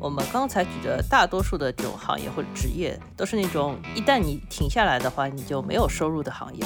[0.00, 6.64] 我们刚才举的大多数的这种行业或者职业，都是那种一旦你停下来的话，你就没有收入的行业。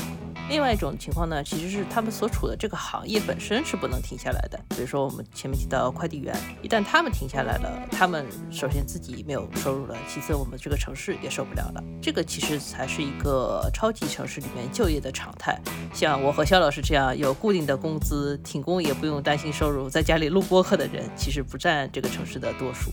[0.48, 4.60] 另外一种情况呢，其实是他们所处的这个行业本身是不能停下来的。
[4.68, 11.82] 比如说我们前面提到快递员，一旦他们停下来了，他们首先自己没有收入了，其次我们这个城市也受不了了。
[12.00, 15.58] 这个其实才是一个超级城市里面就业的常态。
[15.92, 22.92] 像我和肖老师这样有固定的工资、停工也不用担心收入，在家里录播客的人，其实不占这个城市的多数。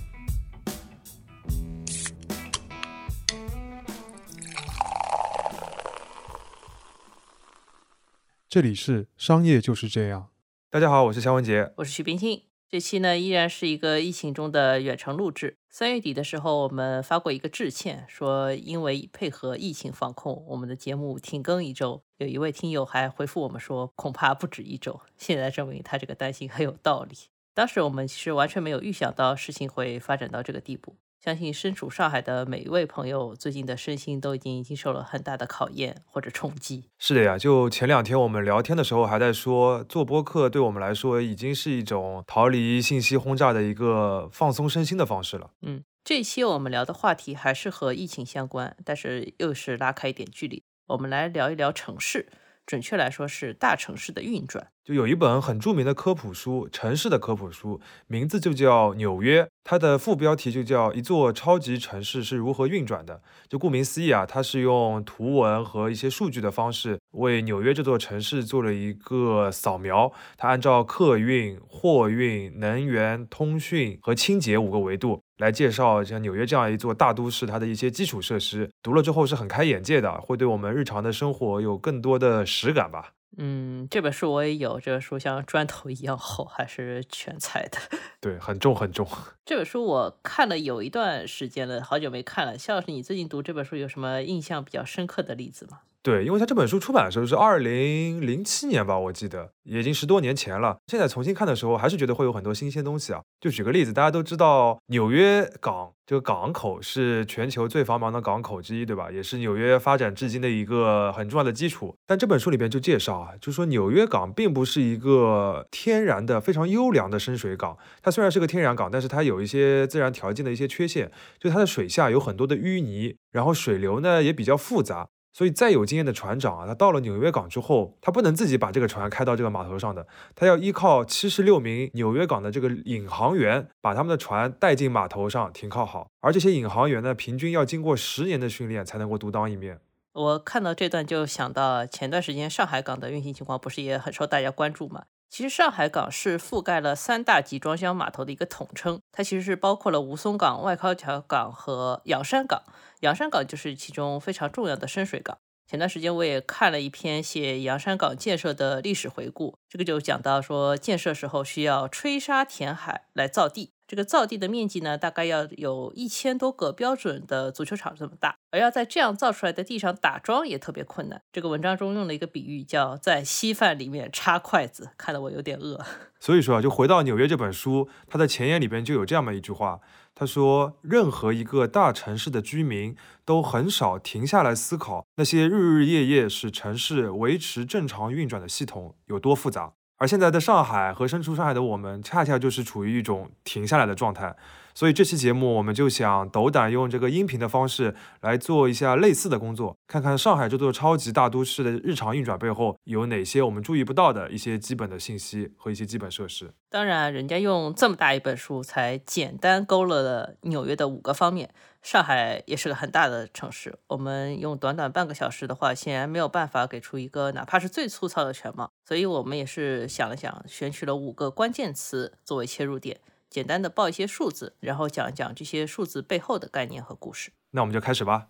[8.51, 10.27] 这里是商业就是这样。
[10.69, 12.41] 大家好，我是肖文杰，我是徐冰清。
[12.67, 15.55] 这期呢依然是一个疫情中的远程录制。
[15.69, 22.03] 三月底的时候，我们发过一个致歉，说因为配合疫情防控，我们的节目停更一周。
[22.17, 24.99] 有一位听友还回复我们说，恐怕不止一周。
[25.15, 27.15] 现在证明他这个担心很有道理。
[27.53, 30.97] 当时我们其实完全没有预想到事情会发展到这个地步。
[31.23, 36.85] 相信身处上海的每一位朋友，最近的身心都已经经受了很大的考验或者冲击。
[36.97, 45.51] 是的呀，就前两天我们聊天的时候，还在说做播客对我们来说已经是一种逃离信息轰炸的一个放松身心的方式了。
[45.61, 50.63] 嗯，这期我们聊的话题还是和疫情相关，但是又是拉开一点距离。
[50.87, 52.29] 我们来聊一聊城市，
[52.65, 54.67] 准确来说是大城市的运转。
[54.83, 63.15] 就有一本很著名的科普书，城市的科普书，名字就叫《纽约》，它的副标题就叫《一座超级城市是如何运转的》。
[63.47, 70.11] 就顾名思义啊，它是用图文和一些数据的方式，为纽约这座城市做了一个扫描。
[70.35, 78.69] 它按照客运、货运、能源、通讯和清洁五个维度来介绍像纽约这样一座大都市它的一些基础设施。
[78.81, 83.13] 读了之后是很开眼界的，会对我们日常的生活有更多的实感吧。
[83.37, 87.79] 嗯，这本书我也有，这本书像砖头一样厚，还是全彩的。
[88.19, 89.07] 对，很重很重。
[89.45, 92.57] 这本书我看了有一段时间了，好久没看了。
[92.57, 95.79] 肖老师，你最近读这本书有什么印象比较深刻的例子吗？
[96.03, 100.75] 对，因为他这本书出版的时候是二零零七年吧，我记得已经十多年前了。
[100.87, 103.21] 现在重新看的时候，还是觉得会有很多新鲜东西啊。
[103.39, 109.11] 就举个例子，大家都知道纽约港这个港口是全球最繁忙的港口之一，对吧？
[109.11, 111.95] 也是纽约发展至今的一个很重要的基础。
[112.07, 117.77] 但这本书里边就介绍啊，就说纽约港并不是一个天然的非常优良的深水港。
[118.01, 125.09] 它虽然是个天然港，但是它有一些自然条件的一些缺陷，就它的水下有很多的淤泥，然后水流呢也比较复杂。
[125.33, 130.05] 所以，再有经验的船长啊，他到了纽约港之后，他不能自己把这个船开到这个码头上的，
[130.35, 136.07] 他要依靠七十六名纽约港的这个引航员，把他们的船带进码头上停靠好。
[136.19, 139.79] 而这些引航员呢，平均要经过十年的训练才能够独当一面。
[140.13, 145.03] 我看到这段就想到前段时间上海港的运行情况，不是也很受大家关注吗？
[145.29, 152.61] 其实上海港是覆盖了三大集装箱码头的一个统称，它其实是包括了吴淞港、外高桥港和洋山港。
[153.01, 155.37] 洋山港就是其中非常重要的深水港。
[155.67, 163.71] 前段时间我也看了一篇写洋山港建设的历史回顾，这个就讲到说建设时候需要吹沙填海来造地。
[163.87, 171.21] 这个造地的面积呢，大概要有一千多个标准的足球场这么大，而要在这样造出来的地上打桩也特别困难。
[171.33, 175.85] 这个文章中用了一个比喻，叫在稀饭里面插筷子，看得我有点饿。
[176.21, 179.81] 所以说啊，就回到《纽约》这本书，它的前言里边就有这样的一句话，
[180.21, 182.95] 他说：任何一个大城市的居民
[183.25, 189.73] 都很少停下来思考那些日日夜夜使城市维持正常运转的系统有多复杂。
[189.97, 194.35] 而现在的上海和身处上海的我们，恰恰就是处于一种停下来的状态。
[194.73, 206.53] 所以这期节目，我们就想斗胆用这个音频的方式来做一下类似的工作，看看上海这座超级大都市的日常运转背后有哪些我们注意不到的一些基本的信息和一些基本设施。
[206.69, 211.53] 当然，人家用这么大一本书才简单勾勒了纽约的五个方面。
[211.81, 218.71] 上海也是个很大的城市，我们用短短半个小时的话，显然没有办法给出一个哪怕是最粗糙的全貌。
[218.85, 223.01] 所以我们也是想了想，选取了五个关键词作为切入点。
[223.31, 227.31] 简单的报一些数字，然后讲一讲这些数字背后的概念和故事。
[227.51, 228.27] 那我们就开始吧。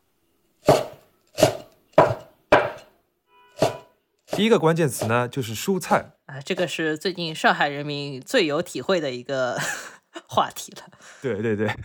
[4.27, 9.59] 第一个关键词呢，就是蔬菜啊，这个是最近上海人民最有体会的一个
[10.30, 10.83] 话题了。
[11.21, 11.75] 对对对，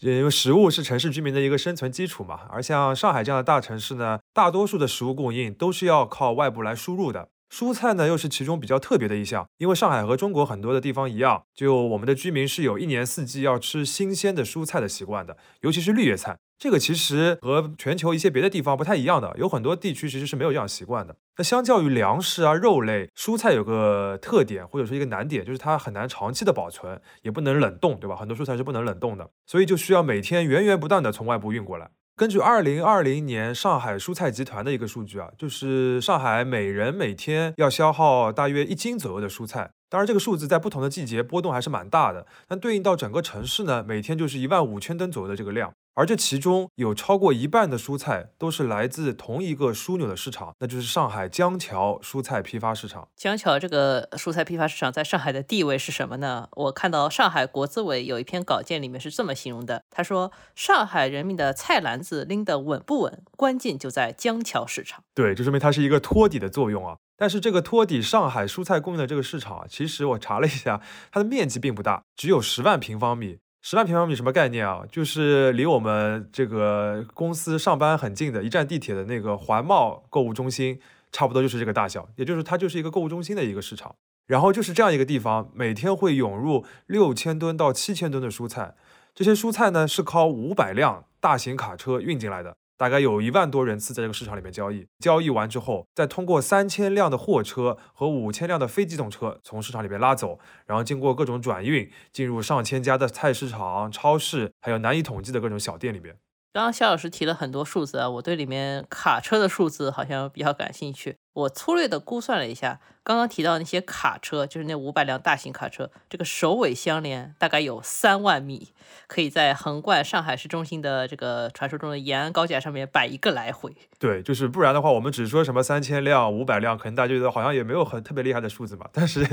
[0.00, 7.28] 因为食物是城市居民的一个生存基础嘛，而像上海这样的大城市呢，大多数的食物供应都是要靠外部来输入的。
[7.52, 16.38] 蔬菜呢，又是其中比较特别的一项，因为上海和中国很多的地方一样，就我们的居民是有一年四季要吃新鲜的蔬菜的习惯的，尤其是绿叶菜。
[16.58, 21.14] 这个其实和全球一些别的地方不太一样的，有很多地区其实是没有这样习惯的。
[21.36, 28.16] 那相较于粮食啊、肉类，蔬菜有个特点或者说一个难点，就是它很难长期的保存，也不能冷冻，对吧？
[28.16, 31.90] 很多蔬菜是不能冷冻的，所以就需要每天源源不断的从外部运过来。
[32.14, 39.70] 根据二零二零年上海蔬菜集团的一个数据啊，就是上海每人每天要消耗大约一斤左右的蔬菜。
[39.88, 42.26] 当然，这个数字在不同的季节波动还是蛮大的。
[42.46, 45.72] 但对应到整个城市呢，每天就是一万五千吨左右的这个量。
[45.94, 53.08] 而这其中有超过一半的蔬菜都是来自同一个枢纽的市场，那就是上海江桥蔬菜批发市场。
[53.14, 56.48] 江桥这个蔬菜批发市场在上海的地位是什么呢？
[56.52, 66.96] 我看到上海国资委有一篇稿件里面是这么形容的，他说：“上海人民的菜篮子拎得稳不稳，关键就在江桥市场。”对，就说明它是一个托底的作用啊。
[67.18, 70.80] 但是这个托底上海蔬菜供应的这个市场啊，其实我查了一下，
[71.12, 73.38] 它的面积并不大，只有十万平方米。
[73.64, 74.82] 十万平方米什么概念啊？
[74.90, 80.80] 就是离我们这个公司上班很近的一站地铁的那个环贸购物中心，
[81.12, 82.08] 差不多就是这个大小。
[82.16, 83.94] 也就是它就是一个购物中心的一个市场。
[84.26, 88.74] 然后就是这样一个地方，每天会涌入六千吨到七千吨的蔬菜，
[89.14, 92.56] 这些蔬菜呢是靠五百辆大型卡车运进来的。
[92.82, 106.16] 大概有一万多人次在这个市场里面交易，交易完之后，再通过三千辆的货车和五千辆的非机动车从市场里面拉走，然后经过各种转运，进入上千家的菜市场、超市，还有难以统计的各种小店里面。
[106.52, 111.18] 刚刚肖老师提了很多数字啊，我对里面卡车的数字好像比较感兴趣。
[111.34, 118.68] 我粗略的估算了一下，刚刚提到那些卡车，就是那五百辆大型卡车，这个首尾相连，大概有三万米，
[119.06, 123.74] 可以在横贯上海市中心的这个传说中的延安高架上面摆一个来回。
[123.98, 128.86] 对，就是不然的话，我们只说什么三千辆、五百辆，可能大家觉得好像也没有很特别厉害的数字嘛。
[128.92, 129.26] 但是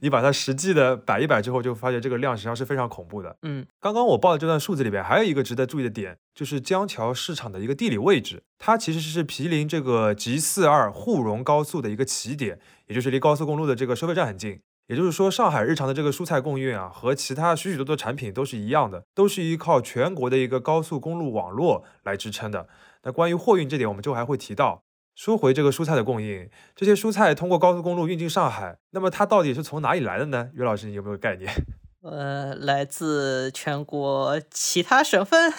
[0.00, 3.36] 你把它实际的摆一摆之后，就发现这个量实际上是非常恐怖的。
[3.42, 11.44] 嗯，刚刚我报的这段数字里边，还有一个值得注意的点，就是江桥市场的一个地理位置，它其实是毗邻这个 G 四二沪蓉。
[11.44, 12.58] 高速的一个起点，
[12.88, 14.60] 也就是离高速公路的这个收费站很近。
[14.88, 22.68] 也就是说，上海日常的这个蔬菜供应啊，和其他许许多多产品都是一样的，都是依靠全国的一个高速公路网络来支撑的。
[23.04, 24.82] 那关于货运这点，我们之后还会提到。
[25.14, 30.50] 说回这个蔬菜的供应，这些蔬菜通过高速公路运进上海，那么它到底是从哪里来的呢？
[30.54, 31.52] 于老师，你有没有概念？
[32.02, 35.52] 呃，来自全国其他省份，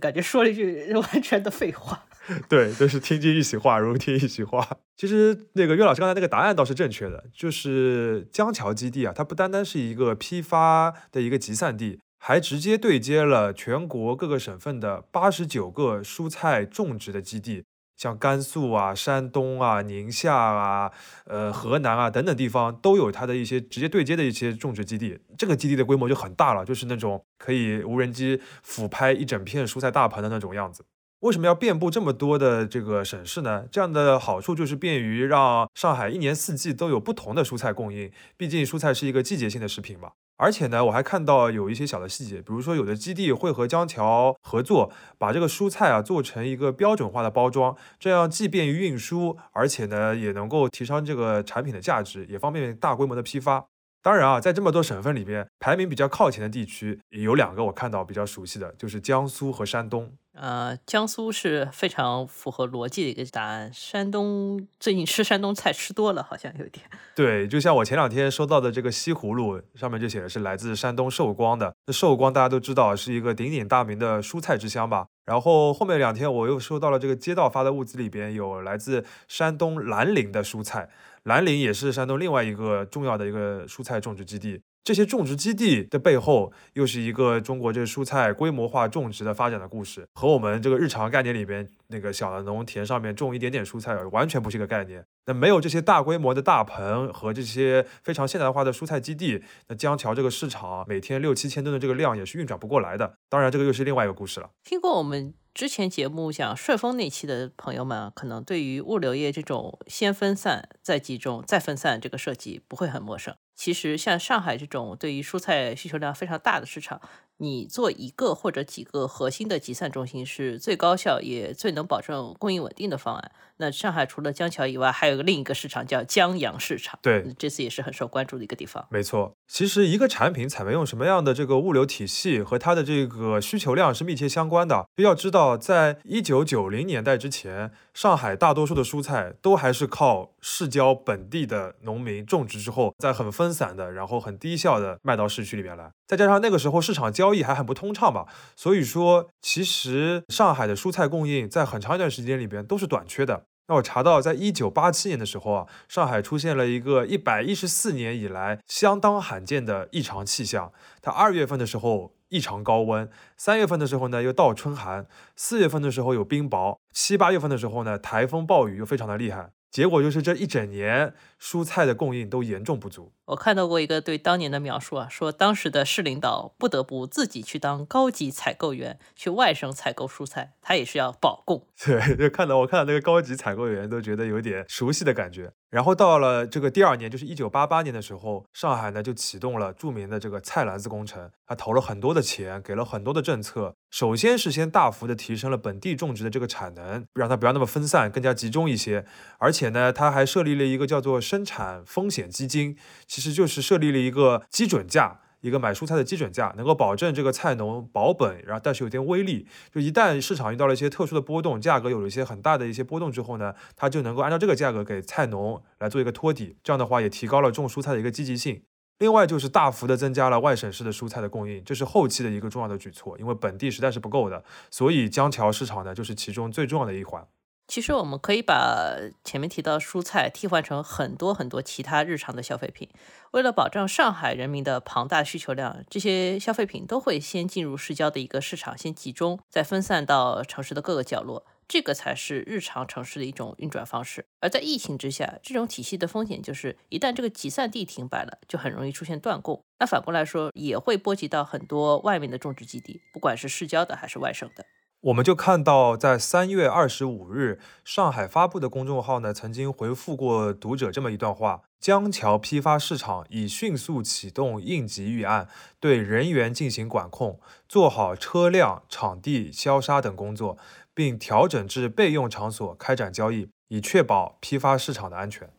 [0.00, 2.06] 感觉说了一句完全的废话。
[2.48, 4.66] 对，都是听君一席话，如听一席话。
[4.96, 17.64] 其实那个岳老师刚才那个答案倒是正确的，就是江桥基地啊，它不单单是一个批发的一个集散地，还直接对接了全国各个省份的八十九个蔬菜种植的基地，
[17.96, 20.90] 像甘肃啊、山东啊、宁夏啊、
[21.26, 25.18] 呃河南啊等等地方都有它的一些直接对接的一些种植基地。
[25.36, 30.84] 这个基地的规模就很大了，就是那种可以无人机俯拍一整片蔬菜大棚的那种样子。
[31.24, 33.64] 为什么要遍布这么多的这个省市呢？
[33.72, 38.12] 这样的好处就是便于让上海一年四季都有不同的蔬菜供应。
[38.36, 40.10] 毕竟蔬菜是一个季节性的食品嘛。
[40.36, 53.64] 而且呢，我还看到有一些小的细节，比如说有的基地会和江桥合作，把这个蔬菜啊做成一个标准化的包装，这样既便于运输，而且呢也能够提升这个产品的价值，也方便大规模的批发。
[54.04, 60.12] 当然啊，在这么多省份里边，排名比较靠前的地区有两个我看到比较熟悉的，就是江苏和山东。
[60.34, 63.72] 呃，江苏是非常符合逻辑的一个答案。
[63.72, 66.84] 山东最近吃山东菜吃多了，好像有点。
[67.16, 71.74] 对，就像我前两天收到的这个西葫芦，上面就写的是来自山东寿光的。
[71.86, 75.06] 那寿光大家都知道是一个鼎鼎大名的蔬菜之乡吧？
[75.24, 80.90] 然后后面两天我又收到了这个街道发的物资里边有来自山东兰陵的蔬菜。
[81.24, 84.60] 兰陵也是山东另外一个重要的一个蔬菜种植基地。
[84.84, 95.02] 这些种植基地的背后，又是一个中国这蔬菜规模化种植的发展的故事，和我们这个日常概念里边那个小的农田上面种一点点蔬菜完全不是一个概念。
[95.24, 103.14] 那没有这些大规模的大棚和这些非常现代化的蔬菜基地，那江桥这个市场每天六七千吨的这个量也是运转不过来的。
[103.30, 104.50] 当然，这个又是另外一个故事了。
[104.62, 113.36] 听过我们之前节目讲顺丰那期的朋友们，可能对于物流业这种先分散再集中再分散这个设计不会很陌生。
[113.54, 117.00] 其实像上海这种对于蔬菜需求量非常大的市场，
[117.38, 123.32] 你做一个或者几个核心的集散中心是最高效也最能保证供应稳定的方案。
[123.58, 128.84] 那上海除了江桥以外，还有个另一个市场叫江阳市场，对，这次也是很受关注的一个地方。
[128.90, 134.88] 没错，其实一个产品采用什么样的这个物流体系和它的这个需求量是密切相关的。
[134.96, 145.90] 要知道，在一九九零年代之前，上海大多数的蔬菜都还是靠市郊本地的农民种植之后，再很分散的，然后很低效的卖到市区里面来。
[146.06, 153.44] 再加上那个时候市场交易还很不通畅吧，所以说其实上海的蔬菜供应在很长一段时间里边都是短缺的。
[153.68, 160.70] 那我查到，在一九八七年的时候啊，上海出现了一个一百一十四年以来相当罕见的异常气象。
[161.00, 163.08] 它二月份的时候异常高温，
[163.38, 169.48] 三月份的时候呢又倒春寒，四月份的时候有冰雹，七八月份的时候呢台风暴雨又非常的厉害。
[169.74, 171.12] 结果就是这一整年
[171.42, 173.10] 蔬菜的供应都严重不足。
[173.24, 181.66] 我看到过一个对当年的描述啊，说当时的市领导不得不自己去当高级采购员，去外省采购蔬菜，他也是要保供。
[181.84, 185.52] 对，就看到我看到那个高级采购员都觉得有点熟悉的感觉。
[185.74, 193.74] 然后到了这个第二年，就是一九八八年的时候，上海呢就启动了著名的这个菜篮子工程，他投了很多的钱，给了很多的政策。
[193.90, 199.04] 首先是先大幅的提升了本地种植的这个产能，让它不要那么分散，更加集中一些。
[199.38, 202.76] 而且呢，他还设立了一个叫做生产风险基金，
[203.08, 205.22] 其实就是设立了一个基准价。
[205.44, 218.62] 一个买蔬菜的基准价，能够保证这个菜农保本，然后但是有点微利，就一旦市场遇到了一些特殊的波动，价格有了一些很大的一些波动之后呢，它就能够按照这个价格给菜农来做一个托底，这样的话也提高了种蔬菜的一个积极性。
[218.98, 227.26] 另外就是大幅的增加了外省市的蔬菜的供应，这是后期的一个重要的举措，因为本地实在是不够的，所以江桥市场呢就是其中最重要的一环。
[227.66, 232.88] 其实我们可以把前面提到蔬菜替换成很多很多其他日常的消费品。
[233.32, 241.46] 为了保障上海人民的庞大需求量，这些消费品都会先进入市郊的一个市场，先集中，再分散到城市的各个角落。
[241.66, 244.26] 这个才是日常城市的一种运转方式。
[244.40, 249.64] 而在疫情之下，这种体系的风险就是，一旦这个集散地停摆了，就很容易出现断供。
[249.78, 254.66] 那反过来说，也会波及到很多外面的种植基地，不管是市郊的还是外省的。
[255.04, 265.46] 我们就看到，在三月二十五日，上海发布的公众号呢，曾经回复过读者这么一段话：江桥批发市场已迅速启动应急预案，
[265.78, 270.56] 对人员进行管控，做好车辆、场地消杀等工作，
[270.94, 275.50] 并调整至备用场所开展交易，以确保批发市场的安全。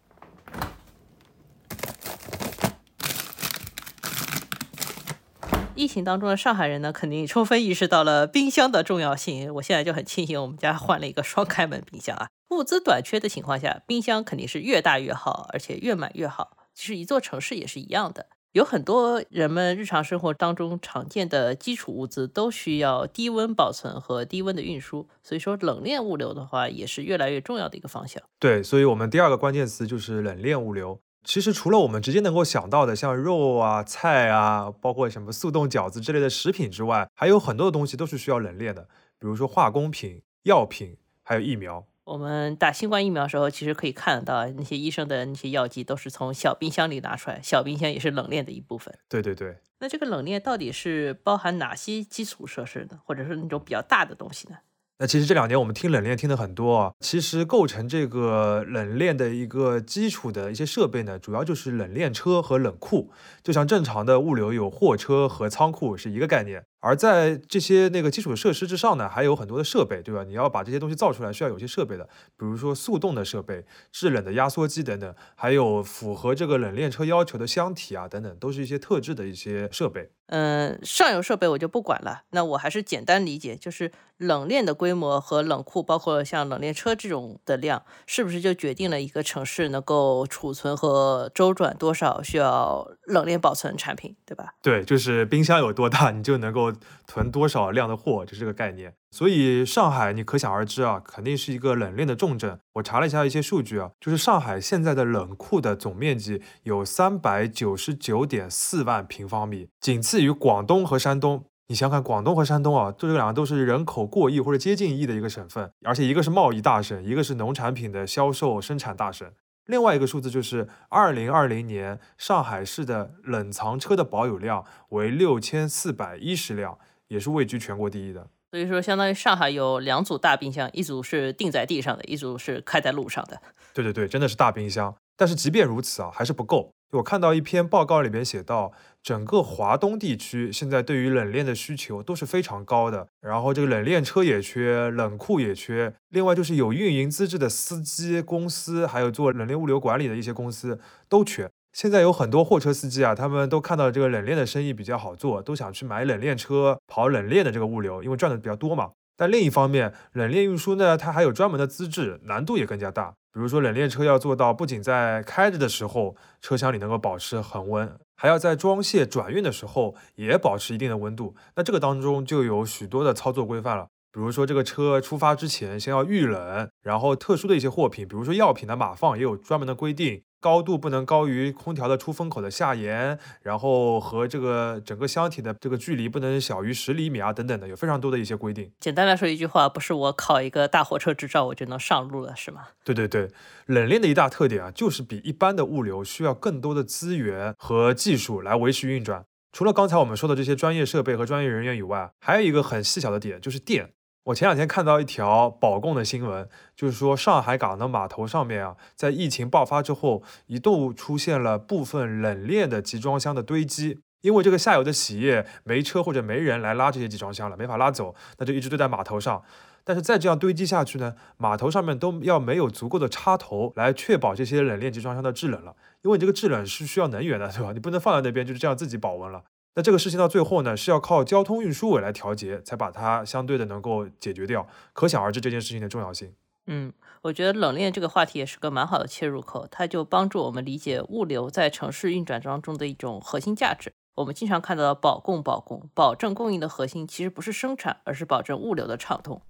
[5.75, 9.53] 疫情当中的上海人呢，肯定充分意识到了冰箱的重要性。
[9.55, 12.27] 我现在就很庆幸我们家换了一个双开门冰箱啊。
[12.55, 16.55] 物资短缺的情况下，冰箱肯定是越大越好，而且越满越好。
[16.73, 28.23] 其实一座城市也是一样的，有很多人们日常生活当中常见的基础物资都需要低温保存和低温的运输，所以说冷链物流的话也是越来越重要的一个方向。
[28.39, 31.01] 对，所以我们第二个关键词就是冷链物流。
[31.25, 38.83] 其实除了我们直接能够想到的，像肉啊、菜啊，包括什么速冻饺子之类的食品之外，还有很多的东西都是需要冷链的，
[39.19, 41.85] 比如说化工品、药品，还有疫苗。
[42.03, 48.95] 我们打新冠疫苗的时候，其实可以看得到那些医生的那些药剂都是从小冰箱里拿出来，小冰箱也是冷链的一部分。
[49.09, 49.57] 对对对。
[49.79, 52.99] 那这个冷链到底是包含哪些基础设施呢？
[53.03, 54.57] 或者是那种比较大的东西呢？
[54.97, 63.11] 那其实这两年我们听冷链听的很多啊，其实构成这个冷链的一个基础的一些设备呢，主要就是冷链车和冷库，
[63.43, 66.63] 就像正常的物流有货车和仓库是一个概念。
[66.79, 70.23] 而在这些那个基础设施之上呢，还有很多的设备，对吧？
[70.23, 72.05] 你要把这些东西造出来，需要有些设备的，
[72.37, 80.11] 比如说速冻的设备、制冷的压缩机等等，还有符合这个冷链车要求的箱体啊等等，都是一些特制的一些设备。
[80.27, 94.55] 嗯，上游设备我就不管了，那我还是简单理解，就是冷链的规模和冷库，包括像冷链车这种的量，是不是就决定了一个城市能够储存和周转多少需要冷链保存产品，对吧？
[94.61, 96.73] 对，就是冰箱有多大，你就能够。
[97.07, 98.91] 囤多少量的货，就是这个概念。
[99.15, 102.59] 所以上海，你可想而知啊，肯定是一个冷链的重镇。
[102.73, 111.45] 我查了一下一些数据啊，就是上海现在的冷库的总面积有三百九十九点四万平方米，仅次于广东和山东。
[111.67, 119.25] 你想想看，广东和山东啊，这两个都是人口过亿或者接近亿的一个省份，而且一个是贸易大省，一个是农产品的销售生产大省。
[119.67, 128.27] 另外一个数字就是，二零二零年上海市的冷藏车的保有量为六千四百一十辆，也是位居全国第一的。
[128.55, 133.41] 所以说，相当于上海有两组大冰箱，一组是定在地上的，一组是开在路上的。
[133.73, 134.95] 对对对，真的是大冰箱。
[135.17, 136.71] 但是即便如此啊，还是不够。
[136.93, 138.71] 我看到一篇报告里面写到，
[139.03, 151.51] 整个华东地区现在对于冷链的需求都是非常高的，然后这个冷链车也缺，冷库也缺，另外就是有运营资质的司机公司，还有做冷链物流管理的一些公司都缺。
[151.75, 158.91] 现在有很多货车司机啊，他们都看到这个冷链的生意比较好做，都想去买冷链车跑冷链的这个物流，因为赚的比较多嘛。
[159.17, 163.13] 但另一方面，冷链运输呢，它还有专门的资质，难度也更加大。
[163.33, 171.35] 比如说冷链车要做到不仅在开着的时候车厢里能够保持恒温，还要在装卸转运的时候也保持一定的温度。
[171.57, 173.87] 那这个当中就有许多的操作规范了。
[174.13, 188.71] 比如说，这个车出发之前先要预冷，然后特殊的一些货品，比如说药品的码放也有专门的规定，高度不能高于空调的出风口的下沿，然后和这个整个箱体的这个距离不能小于十厘米啊，等等的，有非常多的一些规定。
[188.79, 192.67] 简单来说一句话，不是我考一个大货车执照我就能上路了，是吗？
[192.83, 193.31] 对对对，
[193.65, 199.25] 冷链的一大特点啊，就是比一般的物流需要更多的资源和技术来维持运转。
[199.51, 203.94] 除了刚才我们说的这些专业设备和专业人员以外，还有一个很细小的点，就是电。
[204.25, 219.43] 我前两天看到一条保供的新闻，就是说上海港的码头上面啊，在疫情爆发之后，一度出现了部分冷链的集装箱的堆积，因为这个下游的企业没车或者没人来拉这些集装箱了，没法拉走，那就一直堆在码头上。
[219.83, 227.73] 但是再这样堆积下去呢，码头上面都要没有足够的插头来确保这些冷链集装箱的制冷了，因为你这个制冷是需要能源的，对吧？
[227.73, 229.43] 你不能放在那边就是这样自己保温了。
[229.75, 234.67] 那这个事情到最后呢，是要靠交通运输委来调节，才把它相对的能够解决掉。
[234.93, 236.33] 可想而知这件事情的重要性。
[236.67, 236.91] 嗯，
[237.21, 243.91] 我觉得冷链这个话题也是个蛮好的切入口，它就帮助我们理解物流在城市运转当中的一种核心价值。
[244.15, 249.41] 我们经常看到的保供、保供、保证供应的核心，其实不是生产，而是保证物流的畅通。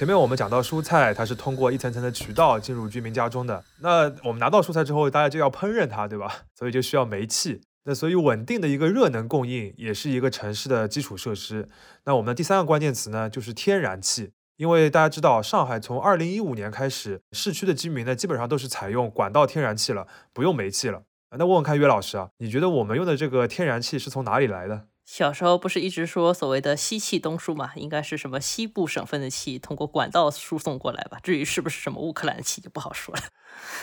[0.00, 3.62] 前面我们讲到蔬菜，它是通过一层层的渠道进入居民家中的。
[3.80, 6.44] 那我们拿到蔬菜之后，大家就要烹饪它，对吧？
[6.58, 7.60] 所以就需要煤气。
[7.84, 11.68] 那所以稳定的一个热能供应，也是一个城市的基础设施。
[12.06, 14.30] 那我们的第三个关键词呢，就是天然气。
[14.56, 21.02] 因为大家知道，上海从二零一五年开始，市区的居民呢，基本上都是采用管道天然气了，不用煤气了。
[21.36, 24.86] 那问问看，岳老师啊，你觉得我们用的这个天然气是从哪里来的？
[25.10, 27.72] 小时候不是一直说所谓的西气东输嘛？
[27.74, 31.18] 应该是什么西部省份的气通过管道输送过来吧？
[31.20, 33.22] 至于是不是什么乌克兰的气就不好说了。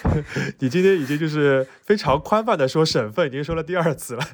[0.59, 4.25] 你今天已经就是非常宽泛的说省份，已经说了第二次了。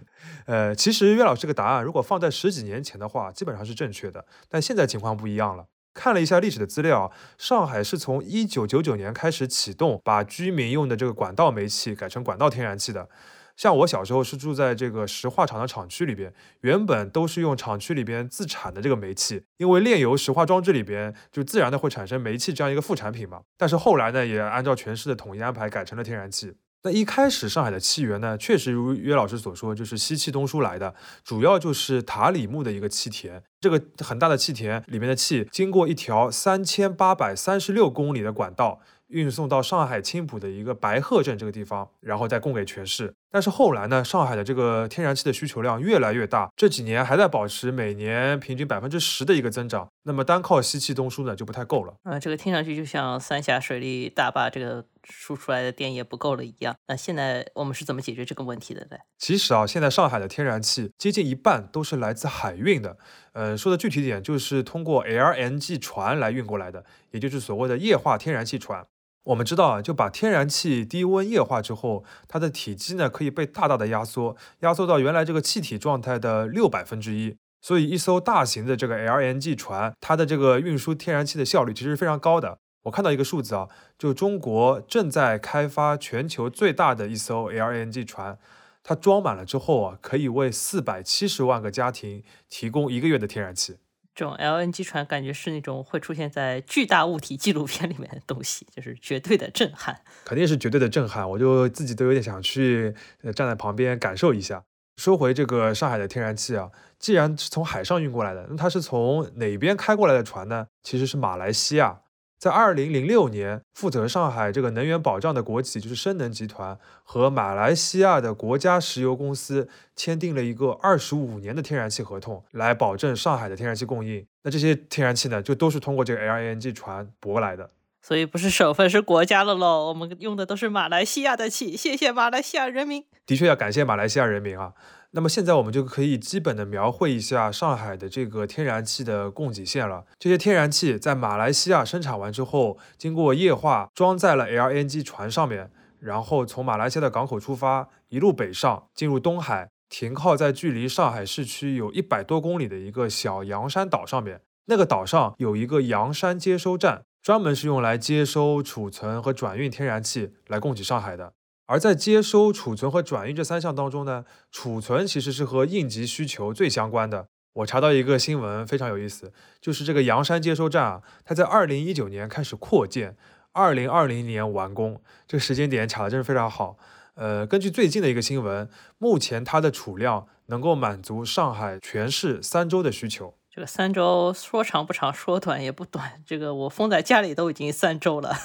[0.46, 4.28] 呃，其实岳老师这个答案如果放在十几年前的话，基本上是正确的。
[4.48, 5.66] 但现在情况不一样了。
[5.96, 13.10] 看了一下历史的资料，上海是从一九九九年开始启动把居民用的这个管道煤气改成管道天然气的。
[13.56, 23.42] 像我小时候是住在这个石化厂的厂区里边，原本都是用厂区里边自产的这个煤气，因为炼油石化装置里边就自然的会产生煤气这样一个副产品嘛。
[23.58, 26.54] 但是后来呢，也按照全市的统一安排改成了天然气。
[26.86, 38.82] 那一开始上海的气源呢，确实如约老师所说，就是西气东输来的，主要就是塔里木的一个气田，这个很大的气田里面的气经过一条三千八百三十六公里的管道。
[39.10, 43.14] 运送到上海青浦的一个白鹤镇这个地方，然后再供给全市。
[43.30, 49.88] 但是后来呢，上海的这个天然气的需求量越来越大，这几年还在保持每年平均百分之十的一个增长。
[50.06, 51.94] 那么单靠西气东输呢，就不太够了。
[52.04, 56.76] 呃，这个听上去就像三峡水利大坝这个输出来的电也不够了一样。
[56.88, 58.98] 那现在我们是怎么解决这个问题的呢？
[59.20, 62.98] 其实啊，现在上海的天然气接近一半都是来自海运的。
[63.34, 68.86] 呃，说的具体点，就是通过 LNG 船来运过来的，也就是所谓的液化天然气船。
[69.24, 77.36] 我们知道啊，就把天然气低温液化之后，它的体积呢可以被大大的压缩，压缩到原来这个气体状态的六百分之一。
[77.62, 82.58] 所以一艘大型的这个 LNG 船，它的这个运输天然气的效率其实是非常高的。
[82.84, 88.38] 我看到一个数字啊，就中国正在开发全球最大的一艘 LNG 船，
[88.84, 93.78] 它装满了之后啊，可以为四百七十万个家庭提供一个月的天然气。
[94.14, 101.28] 这种 LNG 船感觉是那种会出现在巨大物体纪录片里面的东西，就是绝对的震撼，肯定是绝对的震撼。
[101.28, 102.94] 我就自己都有点想去
[103.34, 104.64] 站在旁边感受一下。
[104.98, 106.70] 说回这个上海的天然气啊，
[107.00, 110.68] 既然是从海上运过来的，那它是从哪边开过来的船呢？
[110.84, 112.02] 其实是马来西亚。
[112.44, 124.26] 在二零零六年，负责上海这个能源保障的国企就是深能集团和马来西亚的国家石油公司签订了一个二十五年的天然气合同，来保证上海的天然气供应。
[124.42, 127.70] 那这些天然气呢，就都是通过这个 LNG 船驳来的。
[128.02, 129.88] 所以不是省份，是国家的喽。
[129.88, 133.06] 我们用的都是马来西亚的气，谢谢马来西亚人民。
[133.26, 134.74] 的确要感谢马来西亚人民啊。
[135.16, 140.06] 那么现在我们就可以基本的描绘一下上海的这个天然气的供给线了。
[140.18, 154.42] 这些天然气在马来西亚生产完之后，经过液化，装在了 LNG 船上面，然后从马来西亚的港口出发，一路北上，进入东海，停靠在距离上海市区有一百多公里的一个小洋山岛上面。
[154.66, 161.34] 那个岛上有一个洋山接收站，专门是用来接收、储存和转运天然气来供给上海的。
[161.66, 167.28] 而在接收、储存和转运这三项当中呢，储存其实是和应急需求最相关的。
[167.54, 173.16] 我查到一个新闻非常有意思，就是这个阳山接收站啊，它在二零一九年开始扩建，
[173.52, 176.78] 二零二零年完工，这个时间点卡的真是非常好。
[177.14, 183.36] 呃，根据最近的一个新闻，目前它的储量能够满足上海全市三周的需求。
[183.52, 186.24] 这个三周说长不长，说短也不短。
[186.26, 188.36] 这个我封在家里都已经三周了。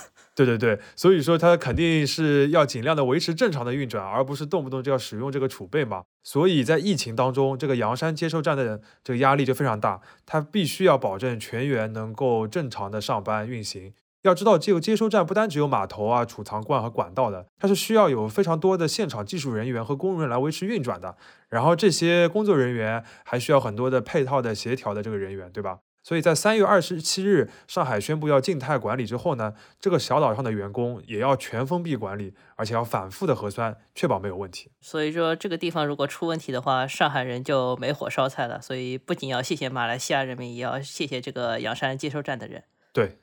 [0.44, 6.04] 对对对，所以说它肯定是要尽量的维持正常的运转，而不是动不动就要使用这个储备嘛。
[6.22, 13.92] 所以在疫情当中，这个阳山接收站的这个压力就非常大，它必须要保证全员能够正常的上班运行。
[14.22, 21.16] 要知道，这个接收站不单只有码头啊、储藏罐和管道的，它是需要有非常多的现场技术人员和工人来维持运转的。
[21.48, 25.78] 然后这些工作人员还需要很多的配套的协调的这个人员，对吧？
[26.08, 34.70] 所以在三月二十七日，上海宣布要静态管理之后呢，这个小岛上的员工也要全封闭管理，而且要反复的核酸，确保没有问题。
[34.80, 38.58] 所以说，这个地方如果出问题的话，上海人就没火烧菜了。
[38.58, 42.64] 所以不仅要谢谢马来西亚人民，也要谢谢这个洋山接收站的人。
[42.94, 43.18] 对，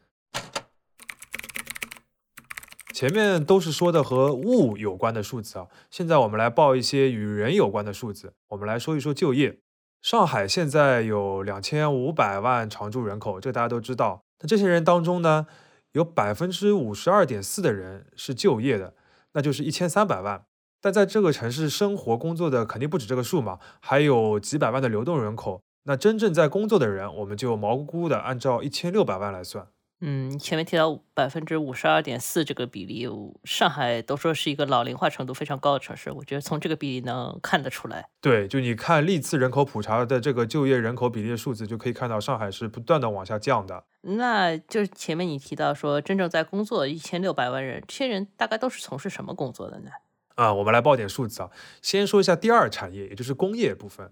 [2.94, 8.36] 前面都是说的和物有关的数字啊，现在我们来报一些与人有关的数字。
[8.50, 9.58] 我们来说一说就业。
[10.06, 14.22] 上海现在有两千五百万常住人口，这个大家都知道。
[14.40, 15.48] 那这些人当中呢，
[15.94, 18.94] 有百分之五十二点四的人是就业的，
[19.34, 20.46] 那就是一千三百万。
[20.80, 25.60] 但在这个城市生活工作的肯定不止这个数嘛，还有几百万的流动人口。
[25.86, 29.66] 那真正在工作的人，我们就毛估估的按照一千六百万来算。
[30.02, 33.08] 嗯，前面提到百分之五十二点四这个比例，
[33.46, 38.06] 上海都说是一个老龄化程度非常高的城市，我觉得从这个比例能看得出来。
[38.20, 43.86] 对，就你看历次人口普查的这个就业人口比例的数字，就可以看到上海是不断的往下降的。
[44.02, 49.90] 那就是前面你提到说，真正在工作一千六百万人，这些人大概都是从事什么工作的呢？
[50.36, 51.50] 啊，我们来报点数字啊，
[51.82, 54.12] 先说一下第二产业，也就是工业部分。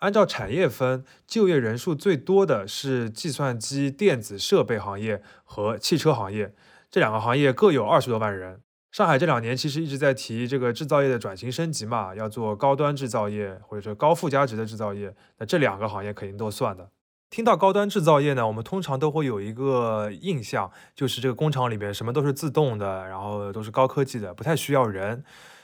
[0.00, 6.54] 按照产业分，就业人数最多的是计算机电子设备行业和汽车行业，
[6.90, 8.60] 这两个行业各有二十多万人。
[8.90, 16.90] 上海这两年其实一直在提这个制造业的转型升级嘛，要做高端制造业或者说高附加值的制造业，那这两个行业肯定都算的。
[17.28, 25.22] 听到高端制造业呢，我们通常都会有一个印象，就是这个工厂里面什么都是自动的，然后都是高科技的，不太需要人。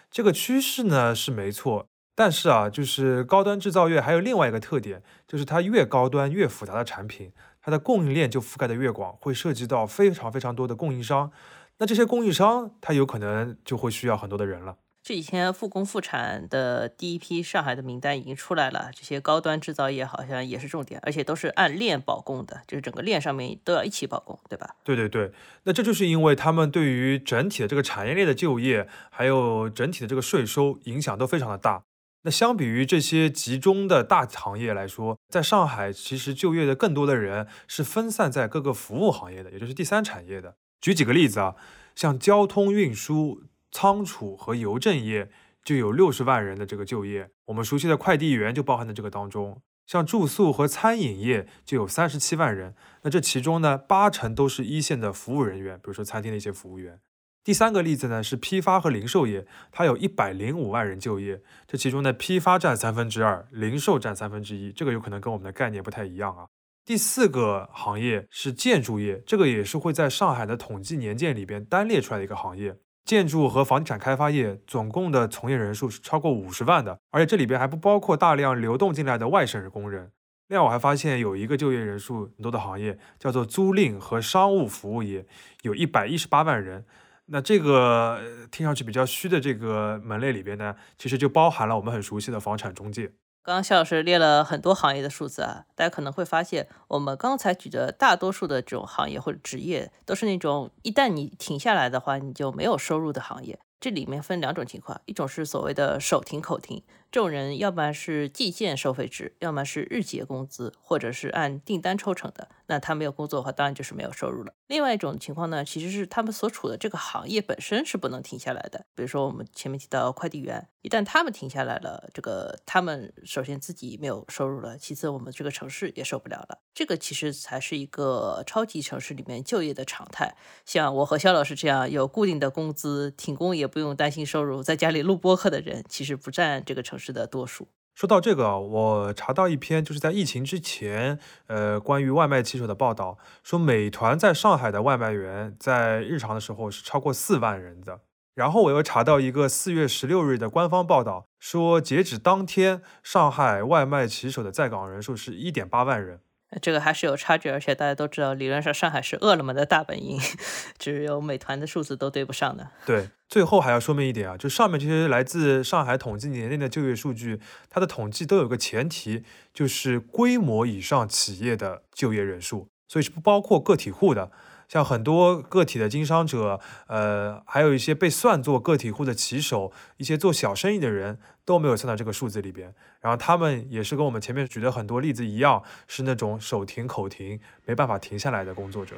[0.08, 1.88] 这个趋势呢是没错。
[2.16, 7.30] 但是啊，就是高端制造业还有另外一个特点，就是它越高端越复杂的产品，
[7.62, 11.30] 它的供应链就覆盖的越广，会涉及到非常非常多的供应商。
[11.78, 14.76] 那这些供应商，它有可能就会需要很多的人了。
[15.02, 24.74] 这几天复工复产的第一批上海的名单已经出来了，这些高端制造业好像也是重点，而且都是按链保供的，就是整个链上面都要一起保供，对吧？
[24.82, 25.30] 对对对，
[25.64, 31.84] 那这就是因为他们对于整体的这个产业链的就业，还有整体的这个税收影响都非常的大。
[32.26, 40.56] 那相比于这些集中的大行业来说，在上海其实就业的更多的人是分散在各个服务行业的，也就是第三产业的。
[40.80, 41.54] 举几个例子啊，
[41.94, 45.30] 像交通运输、仓储和邮政业
[45.62, 49.62] 就有六十万人的这个就业，我们熟悉的快递员就包含在这个当中。
[49.86, 56.98] 像住宿和餐饮业就有三十七万人，那这其中呢，八成都是一线的服务人员，比如说餐厅的一些服务员。
[57.46, 66.46] 第三个例子呢是批发和零售业，它有一百零五万人就业，这其中呢批发占三分之二，零售占三分之一，这个有可能跟我们的概念不太一样啊。
[66.84, 72.76] 第四个行业是建筑业，这个也是会在上海的统计年鉴里边单列出来的一个行业。
[73.04, 80.10] 建筑和房地产开发业总共的从业人数是超过五十万的，而且这里边还不包括大量流动进来的外省工人。
[80.48, 85.24] 另外我还发现有一个就业人数很多的行业叫做租赁和商务服务业，
[85.62, 86.84] 有一百一十八万人。
[87.26, 93.12] 那这个听上去比较虚的这个门类里边呢，其实就包含了我们很熟悉的房产中介。
[93.42, 103.58] 刚刚肖老师列了很多行业的数字啊，大家可能会发现，我们刚才举的大多数的这种行业或者职业，都是那种一旦你停下来的话，你就没有收入的行业。
[103.78, 106.82] 这里面分两种情况，一种是所谓的手停口停。
[107.12, 112.48] 这种人要么是计件收费制，要么是日结工资，或者是按订单抽成的。
[112.66, 114.52] 那他没有工作的话，当然就是没有收入了。
[114.66, 118.86] 另外一种情况呢，其实是他们所处的这个行业本身是不能停下来的。
[118.94, 126.58] 比如说我们前面提到快递员，一旦他们停下来了，这个他们首先自己没有收入了，其次我们这个城市也受不了了。
[126.74, 130.36] 这个其实才是一个超级城市里面就业的常态。
[130.66, 137.06] 像我和肖老师这样有固定的工资，停工也不用担心收入，在家里录播客的人，其实不占这个城市。
[137.06, 137.68] 的多数。
[137.96, 148.00] 说到这个，我查到一篇就是在疫情之前，呃，关于外卖骑手的报道，说美团在上海的外卖员在日常的时候是超过四万人的。
[148.34, 156.20] 然后我又查到一个四月十六日的官方报道，说截止当天，上海外卖骑手的在岗人数是一点八万人。
[156.60, 160.18] 这个还是有差距，而且大家都知道，理论上上海是饿了么的大本营，
[160.78, 162.68] 只有美团的数字都对不上的。
[162.84, 174.30] 对，最后还要说明一点啊，就上面这些来自上海统计年内的就业数据，它的统计都有个前提，就是规模以上企业的就业人数，所以是不包括个体户的。
[174.68, 182.74] 像很多个体的经商者，呃，还有一些被算作个体户的骑手，一些做小生意的人都没有算到这个数字里边。
[183.00, 188.96] 然后他们也是跟我们前面举的很多例子一样，是那种手停口停、没办法停下来的工作者。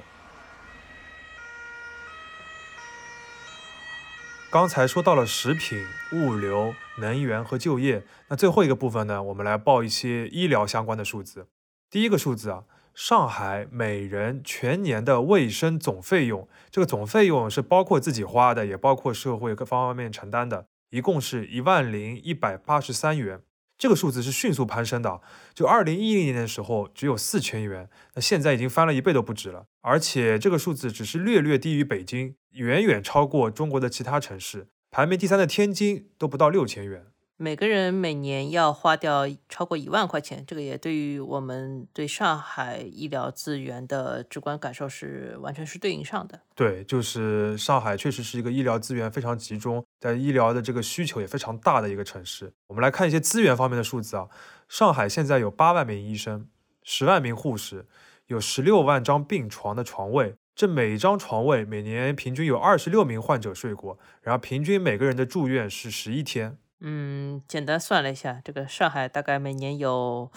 [4.51, 11.49] 刚才说到了食品、物流、能源和就业，那最后一个部分呢，我们来报一些医疗相关的数字。
[11.91, 12.65] 第一个数字啊。
[12.99, 23.41] 上海每人全年的卫生总费用，这个总费用是包括自己花的，也包括社会各方方面面承担的，一共是一万零一百八十三元。
[23.79, 25.21] 这个数字是迅速攀升的，
[25.55, 29.67] 就二零一零年的时候只有四千元，那现在已经翻了一倍都不止了。
[29.81, 37.07] 而且这个数字只是略略低于北京，远远超过中国的其他城市，排名第三的天津都不到六千元。
[37.41, 46.41] 每个人每年要花掉超过一万块钱，这个也对于我们对上海医疗资源的直观感受是完全是对应上的。
[46.57, 52.53] 对，就是上海确实是一个医疗资源非常集中，在医疗的这个需求也非常大的一个城市。
[52.67, 54.27] 我们来看一些资源方面的数字啊，
[54.69, 56.49] 上海现在有八万名医生，
[56.83, 57.87] 十万名护士，
[58.27, 66.59] 有十六万张病床的床位，这每张床位每年平均有二十六名患者睡过，然后平均每个人的住院是十一天。
[66.81, 70.31] 嗯，简单算了一下，这个上海大概每年有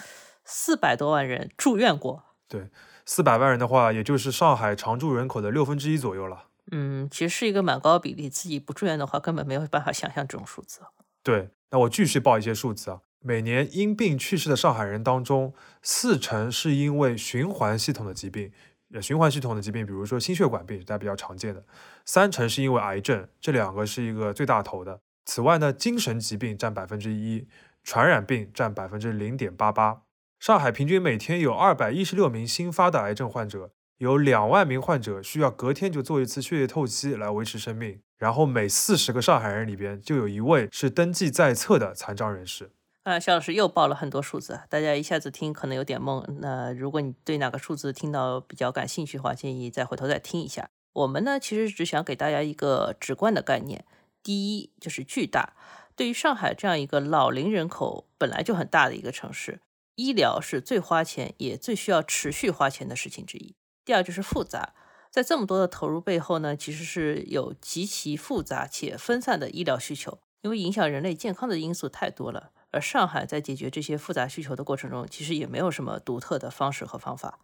[0.43, 2.23] 四百多万人住院过。
[2.47, 2.69] 对，
[3.06, 6.47] 四百万人的话，也就是上海常住人口的六分之一左右了。
[6.71, 8.30] 嗯，其实是一个蛮高比例。
[8.30, 10.82] 自己不住院的话，根本没有办法想象这种数字。
[11.23, 13.01] 对，那我继续报一些数字啊。
[13.19, 18.51] 每年因病去世的上海人当中，四成是因为循环系统的疾病，
[18.93, 21.62] 呃，循环系统的疾病，比如说心血管病，大家比较常见的；
[22.04, 25.01] 三成是因为癌症，这两个是一个最大头的。
[25.34, 27.48] 此外呢，精神疾病占百分之一，
[27.86, 30.02] 传染病占百分之零点八八。
[30.41, 38.02] 上海平均每天有二百一十六名新发的癌症患者，有两万名患者需要隔天就做一次血液透析来维持生命。
[38.17, 42.72] 然后每四十个上海人里边就有一位是登记在册的残障人士。
[43.04, 46.26] 啊，肖老师又报了很多数字，大家一下子听可能有点懵。
[46.41, 50.67] 那如果你对哪个数字听到比较感兴趣的话，建议再回头再听一下。
[50.91, 53.86] 我们呢，其实只想给大家一个直观的概念。
[54.24, 55.54] 第一就是巨大，
[55.96, 59.62] 对于上海这样一个老龄人口本来就很大的一个城市，
[59.96, 63.56] 医疗是最花钱也最需要持续花钱的事情之一。
[63.84, 64.74] 第二就是复杂，
[65.10, 72.52] 在这么多的投入背后呢，其实是有极其复杂且分散的医疗需求，因为影响人类健康的因素太多了。
[72.70, 77.40] 而上海在解决这些复杂需求的过程中，其实也没有什么独特的方式和方法。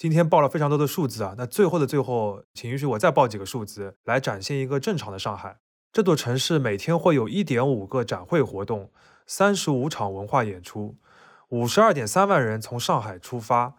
[0.00, 5.58] 今天报了非常多的数字啊，那最后的最后，请允许我再报几个数字，来展现一个正常的上海。
[5.92, 8.90] 这座城市每天会有一点五个展会活动，
[9.26, 10.96] 三十五场文化演出，
[11.50, 13.74] 五十二点三万人从上海出发，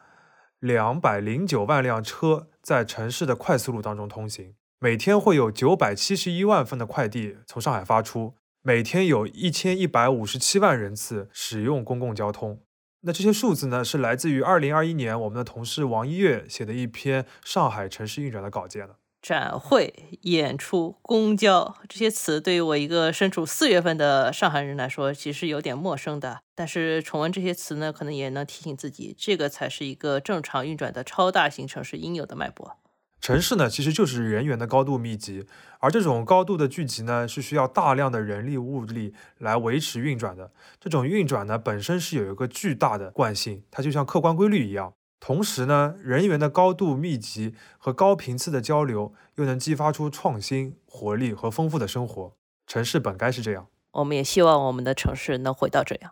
[0.59, 12.59] 两百零九万辆车在城市的快速路当中通行，每天会有九百七十一万份的快递从上海发出，每天有一千一百五十七万人次使用公共交通。
[13.01, 18.97] 那这些数字呢，是来自于二零二一年我们的同事王一月写的一篇上海城市运转的稿件了。
[19.21, 26.39] 展会、演出、公交这些词，对于我一个身处四月份的上海人来说，其实有点陌生的。
[26.55, 32.77] 但是重温这些词呢，可能也能提醒自己，这个才是一个正常运转的超大型城市应有的脉搏。
[33.21, 35.45] 城市呢，其实就是人员的高度密集，
[35.79, 40.51] 而这种高度的聚集呢，是需要大量的人力物力来维持运转的。
[40.79, 44.93] 这种运转呢，本身是有一个巨大的惯性，它就像客观规律一样。
[45.19, 52.33] 同时呢，人员的高度密集和高频次的交流，又能激发出创新、活力和丰富的生活。
[52.65, 56.11] 城市本该是这样，我们也希望我们的城市能回到这样。